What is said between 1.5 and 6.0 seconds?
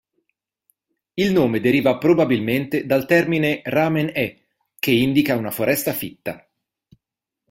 deriva probabilmente dal termine "ramen'e", che indica una foresta